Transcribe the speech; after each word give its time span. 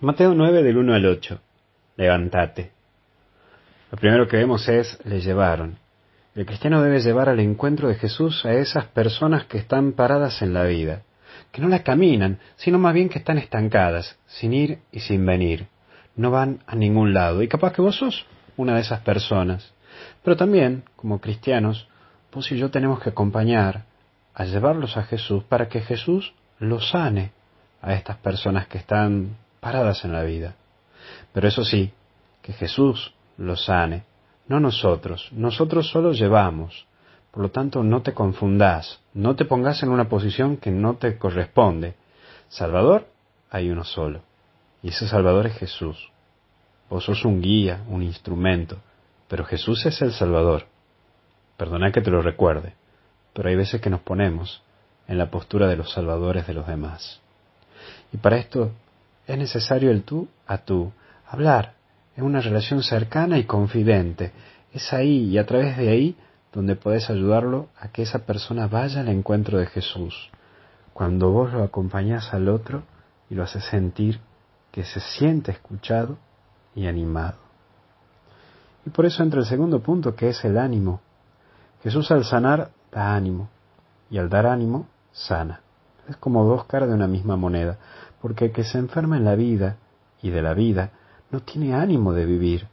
Mateo 0.00 0.32
9 0.32 0.62
del 0.62 0.76
1 0.76 0.94
al 0.94 1.06
8. 1.06 1.40
Levantate. 1.96 2.70
Lo 3.90 3.98
primero 3.98 4.28
que 4.28 4.36
vemos 4.36 4.68
es, 4.68 4.96
le 5.04 5.20
llevaron. 5.20 5.76
El 6.36 6.46
cristiano 6.46 6.80
debe 6.80 7.00
llevar 7.00 7.28
al 7.28 7.40
encuentro 7.40 7.88
de 7.88 7.96
Jesús 7.96 8.44
a 8.44 8.52
esas 8.52 8.84
personas 8.84 9.46
que 9.46 9.58
están 9.58 9.94
paradas 9.94 10.40
en 10.40 10.54
la 10.54 10.62
vida, 10.62 11.02
que 11.50 11.60
no 11.60 11.66
la 11.66 11.82
caminan, 11.82 12.38
sino 12.54 12.78
más 12.78 12.94
bien 12.94 13.08
que 13.08 13.18
están 13.18 13.38
estancadas, 13.38 14.16
sin 14.28 14.54
ir 14.54 14.78
y 14.92 15.00
sin 15.00 15.26
venir. 15.26 15.66
No 16.14 16.30
van 16.30 16.60
a 16.68 16.76
ningún 16.76 17.12
lado. 17.12 17.42
Y 17.42 17.48
capaz 17.48 17.72
que 17.72 17.82
vos 17.82 17.96
sos 17.96 18.24
una 18.56 18.76
de 18.76 18.82
esas 18.82 19.00
personas. 19.00 19.74
Pero 20.22 20.36
también, 20.36 20.84
como 20.94 21.20
cristianos, 21.20 21.88
vos 22.32 22.52
y 22.52 22.56
yo 22.56 22.70
tenemos 22.70 23.00
que 23.00 23.10
acompañar 23.10 23.82
a 24.32 24.44
llevarlos 24.44 24.96
a 24.96 25.02
Jesús 25.02 25.42
para 25.42 25.68
que 25.68 25.80
Jesús 25.80 26.34
los 26.60 26.88
sane 26.90 27.32
a 27.82 27.94
estas 27.94 28.18
personas 28.18 28.68
que 28.68 28.78
están 28.78 29.36
paradas 29.60 30.04
en 30.04 30.12
la 30.12 30.22
vida. 30.22 30.54
Pero 31.32 31.48
eso 31.48 31.64
sí, 31.64 31.92
que 32.42 32.52
Jesús 32.52 33.14
los 33.36 33.64
sane, 33.64 34.04
no 34.48 34.60
nosotros. 34.60 35.28
Nosotros 35.32 35.88
solo 35.88 36.12
llevamos. 36.12 36.86
Por 37.30 37.42
lo 37.42 37.50
tanto, 37.50 37.82
no 37.82 38.02
te 38.02 38.14
confundas, 38.14 39.00
no 39.14 39.36
te 39.36 39.44
pongas 39.44 39.82
en 39.82 39.90
una 39.90 40.08
posición 40.08 40.56
que 40.56 40.70
no 40.70 40.96
te 40.96 41.18
corresponde. 41.18 41.94
Salvador 42.48 43.06
hay 43.50 43.70
uno 43.70 43.84
solo, 43.84 44.22
y 44.82 44.88
ese 44.88 45.06
Salvador 45.06 45.46
es 45.46 45.54
Jesús. 45.58 46.10
Vos 46.88 47.04
sos 47.04 47.24
un 47.24 47.42
guía, 47.42 47.82
un 47.88 48.02
instrumento, 48.02 48.78
pero 49.28 49.44
Jesús 49.44 49.84
es 49.84 50.00
el 50.00 50.12
Salvador. 50.12 50.66
Perdona 51.58 51.92
que 51.92 52.00
te 52.00 52.10
lo 52.10 52.22
recuerde, 52.22 52.74
pero 53.34 53.50
hay 53.50 53.56
veces 53.56 53.80
que 53.80 53.90
nos 53.90 54.00
ponemos 54.00 54.62
en 55.06 55.18
la 55.18 55.30
postura 55.30 55.66
de 55.66 55.76
los 55.76 55.92
salvadores 55.92 56.46
de 56.46 56.54
los 56.54 56.66
demás. 56.66 57.20
Y 58.12 58.16
para 58.16 58.38
esto 58.38 58.72
es 59.28 59.38
necesario 59.38 59.90
el 59.90 60.02
tú 60.04 60.26
a 60.46 60.58
tú, 60.58 60.90
hablar 61.26 61.74
en 62.16 62.24
una 62.24 62.40
relación 62.40 62.82
cercana 62.82 63.38
y 63.38 63.44
confidente. 63.44 64.32
Es 64.72 64.92
ahí 64.94 65.24
y 65.24 65.38
a 65.38 65.46
través 65.46 65.76
de 65.76 65.90
ahí 65.90 66.16
donde 66.52 66.76
puedes 66.76 67.10
ayudarlo 67.10 67.68
a 67.78 67.88
que 67.88 68.02
esa 68.02 68.20
persona 68.20 68.66
vaya 68.68 69.00
al 69.00 69.08
encuentro 69.08 69.58
de 69.58 69.66
Jesús. 69.66 70.30
Cuando 70.94 71.30
vos 71.30 71.52
lo 71.52 71.62
acompañás 71.62 72.32
al 72.32 72.48
otro 72.48 72.82
y 73.28 73.34
lo 73.34 73.42
haces 73.42 73.64
sentir 73.64 74.18
que 74.72 74.84
se 74.84 74.98
siente 75.00 75.52
escuchado 75.52 76.16
y 76.74 76.86
animado. 76.86 77.36
Y 78.86 78.90
por 78.90 79.04
eso 79.04 79.22
entra 79.22 79.40
el 79.40 79.46
segundo 79.46 79.80
punto 79.82 80.16
que 80.16 80.30
es 80.30 80.42
el 80.46 80.56
ánimo. 80.56 81.02
Jesús 81.82 82.10
al 82.10 82.24
sanar 82.24 82.70
da 82.90 83.14
ánimo 83.14 83.50
y 84.10 84.16
al 84.16 84.30
dar 84.30 84.46
ánimo 84.46 84.88
sana. 85.12 85.60
Es 86.08 86.16
como 86.16 86.44
dos 86.44 86.64
caras 86.64 86.88
de 86.88 86.94
una 86.94 87.06
misma 87.06 87.36
moneda 87.36 87.76
porque 88.20 88.46
el 88.46 88.52
que 88.52 88.64
se 88.64 88.78
enferma 88.78 89.16
en 89.16 89.24
la 89.24 89.34
vida 89.34 89.76
y 90.22 90.30
de 90.30 90.42
la 90.42 90.54
vida 90.54 90.90
no 91.30 91.40
tiene 91.40 91.74
ánimo 91.74 92.12
de 92.12 92.24
vivir. 92.24 92.68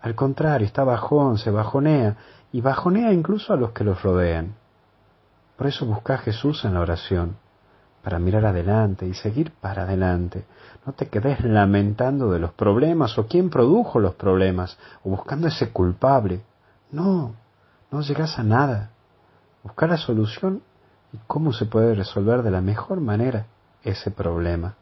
Al 0.00 0.14
contrario, 0.14 0.66
está 0.66 0.84
bajón, 0.84 1.38
se 1.38 1.50
bajonea 1.50 2.16
y 2.52 2.60
bajonea 2.60 3.12
incluso 3.12 3.52
a 3.52 3.56
los 3.56 3.72
que 3.72 3.84
los 3.84 4.02
rodean. 4.02 4.54
Por 5.56 5.66
eso 5.66 5.86
busca 5.86 6.14
a 6.14 6.18
Jesús 6.18 6.64
en 6.64 6.74
la 6.74 6.80
oración, 6.80 7.36
para 8.02 8.18
mirar 8.20 8.46
adelante 8.46 9.06
y 9.06 9.14
seguir 9.14 9.52
para 9.60 9.82
adelante. 9.82 10.44
No 10.86 10.92
te 10.92 11.08
quedes 11.08 11.44
lamentando 11.44 12.30
de 12.30 12.38
los 12.38 12.52
problemas 12.52 13.18
o 13.18 13.26
quién 13.26 13.50
produjo 13.50 13.98
los 13.98 14.14
problemas 14.14 14.78
o 15.02 15.10
buscando 15.10 15.48
ese 15.48 15.72
culpable. 15.72 16.42
No, 16.92 17.34
no 17.90 18.00
llegas 18.02 18.38
a 18.38 18.44
nada. 18.44 18.90
Buscar 19.64 19.90
la 19.90 19.96
solución 19.96 20.62
y 21.12 21.18
cómo 21.26 21.52
se 21.52 21.66
puede 21.66 21.94
resolver 21.94 22.42
de 22.42 22.52
la 22.52 22.60
mejor 22.60 23.00
manera 23.00 23.46
ese 23.82 24.10
problema. 24.10 24.76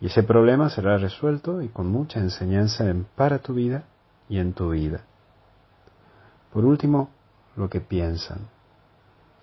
Y 0.00 0.06
ese 0.06 0.22
problema 0.22 0.70
será 0.70 0.98
resuelto 0.98 1.62
y 1.62 1.68
con 1.68 1.86
mucha 1.86 2.20
enseñanza 2.20 2.84
para 3.16 3.38
tu 3.38 3.54
vida 3.54 3.84
y 4.28 4.38
en 4.38 4.52
tu 4.52 4.70
vida. 4.70 5.02
Por 6.52 6.64
último, 6.64 7.10
lo 7.56 7.68
que 7.68 7.80
piensan. 7.80 8.48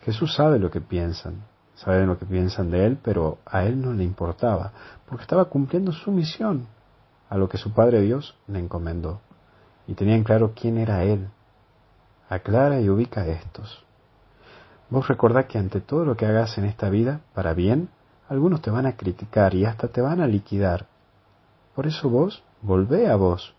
Jesús 0.02 0.34
sabe 0.34 0.59
lo 0.59 0.72
que 0.72 0.82
piensan, 0.82 1.44
sabe 1.76 2.06
lo 2.06 2.18
que 2.18 2.26
piensan 2.26 2.72
de 2.72 2.86
Él, 2.86 2.98
pero 3.02 3.38
a 3.46 3.64
Él 3.64 3.82
no 3.82 3.94
le 3.94 4.04
importaba, 4.04 4.72
porque 5.08 5.24
estaba 5.24 5.46
cumpliendo 5.46 5.92
su 5.92 6.12
misión, 6.12 6.68
a 7.30 7.38
lo 7.38 7.50
que 7.50 7.58
su 7.58 7.74
Padre 7.74 8.02
Dios 8.02 8.36
le 8.48 8.59
encomendó. 8.59 9.22
Y 9.88 9.94
tenían 9.94 10.24
claro 10.24 10.53
quién 10.56 10.78
era 10.78 11.03
Él. 11.03 11.28
Aclara 12.30 12.80
y 12.80 12.90
ubica 12.90 13.28
estos. 13.28 13.84
Vos 14.90 15.08
recordá 15.08 15.48
que 15.48 15.58
ante 15.58 15.82
todo 15.82 16.06
lo 16.06 16.16
que 16.16 16.26
hagas 16.26 16.58
en 16.58 16.66
esta 16.66 16.90
vida, 16.90 17.22
para 17.34 17.53
bien, 17.53 17.90
algunos 18.31 18.62
te 18.62 18.72
van 18.72 18.86
a 18.86 18.96
criticar 18.96 19.53
y 19.56 19.66
hasta 19.66 19.90
te 19.90 20.00
van 20.00 20.22
a 20.22 20.25
liquidar. 20.25 20.88
Por 21.75 21.86
eso 21.86 22.09
vos, 22.09 22.42
volvé 22.62 23.09
a 23.09 23.18
vos 23.18 23.53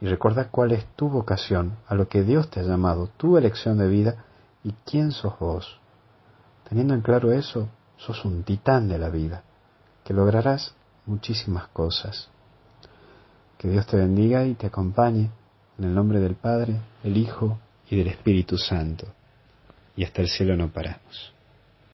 y 0.00 0.06
recuerda 0.06 0.48
cuál 0.48 0.70
es 0.70 0.86
tu 0.94 1.08
vocación, 1.08 1.76
a 1.88 1.96
lo 1.96 2.06
que 2.06 2.22
Dios 2.22 2.48
te 2.48 2.60
ha 2.60 2.62
llamado, 2.62 3.08
tu 3.16 3.36
elección 3.36 3.78
de 3.78 3.88
vida 3.88 4.24
y 4.62 4.74
quién 4.84 5.10
sos 5.10 5.36
vos. 5.40 5.80
Teniendo 6.68 6.94
en 6.94 7.00
claro 7.00 7.32
eso, 7.32 7.68
sos 7.96 8.24
un 8.24 8.44
titán 8.44 8.88
de 8.88 9.00
la 9.00 9.08
vida, 9.08 9.42
que 10.04 10.14
lograrás 10.14 10.76
muchísimas 11.04 11.66
cosas. 11.68 12.30
Que 13.58 13.68
Dios 13.68 13.88
te 13.88 13.96
bendiga 13.96 14.44
y 14.44 14.54
te 14.54 14.68
acompañe 14.68 15.32
en 15.78 15.84
el 15.84 15.94
nombre 15.96 16.20
del 16.20 16.36
Padre, 16.36 16.80
el 17.02 17.16
Hijo 17.16 17.58
y 17.90 17.96
del 17.96 18.06
Espíritu 18.06 18.56
Santo. 18.56 19.08
Y 19.96 20.04
hasta 20.04 20.22
el 20.22 20.28
cielo 20.28 20.56
no 20.56 20.68
paramos. 20.68 21.34